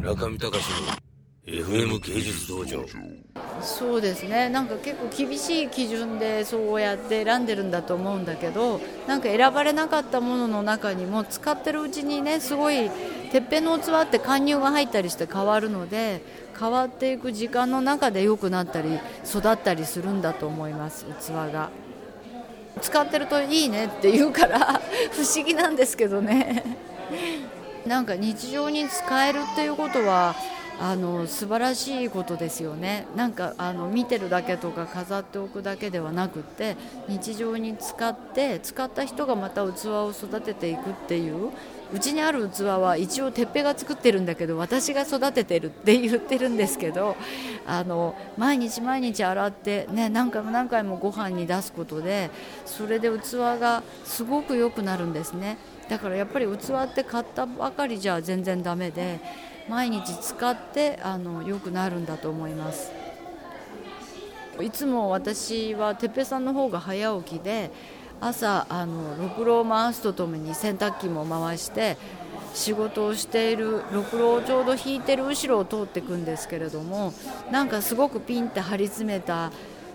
[0.00, 1.10] 中見隆の
[1.46, 2.84] FM 芸術道場。
[3.60, 4.48] そうですね。
[4.48, 12.90] なんか結構厳しい基準でそうやって選んでるんだと思うんだけどなんか選ばれなかったものの中にも使ってるうちにねすごい
[13.30, 16.22] てっぺんの器って貫入が入ったりして変わるので
[16.58, 21.70] 変わっていく時間の中で良くなったり育ったりするんだと思います器が。
[22.80, 24.80] 使ってるといいねって言うから
[25.10, 26.89] 不思議なんですけどね。
[27.86, 30.34] なんか日常に使えるっていうことは
[30.80, 33.06] あの素晴らしいことですよね。
[33.14, 36.74] なんかあの見てるだけとか飾っておくだけではなくって
[37.06, 41.50] 日常に使って使った人がまた器を育てていくっていう
[41.92, 47.14] うちにある器は一応てっぺが作ってるんだけど私が育ててるって言ってるんですけど
[47.66, 52.30] あの毎日毎日洗って、ね、何回も何回もご飯に出すことで
[52.64, 55.58] それで器がすごく良くなるんですね。
[55.90, 59.20] だからやっぱり器って買ったばかりじゃ全然ダメで
[59.70, 62.90] 毎日使ってあの良くなるんだと思います。
[64.60, 67.70] いつも私はてっぺさんの方が早起きで
[68.20, 71.96] 朝あのろくろを回すとともに洗濯機も回して
[72.52, 77.14] 仕事をしているろくろをちょうど引いてる後ろを通っていくんですけれども
[77.50, 79.52] なんかすごくピンって張り詰めた、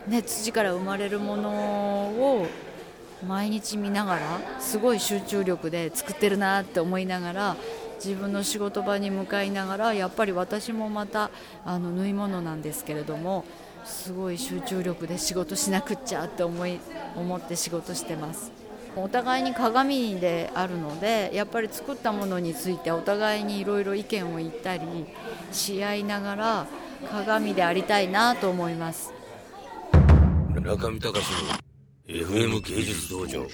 [0.07, 2.47] ね、土から生まれるものを
[3.27, 4.21] 毎日見ながら
[4.59, 7.55] すごい集中力で作ってるなって思いながら
[7.95, 11.31] 自分の仕事場に向かいながらやっぱり私もまた
[11.65, 13.45] あの縫い物なんですけれども
[13.83, 16.79] すごい集中力で仕事しなくっちゃって思い
[17.15, 18.51] 思って仕事してます。
[18.97, 24.85] お互いに鏡であるのでやっぱり作ったものについてお互いにいろいろ意見を言ったり
[25.51, 26.67] し合いながら
[27.11, 29.13] 鏡でありたいなと思います。
[30.61, 31.65] 中見隆の
[32.07, 33.45] FM 芸術道場。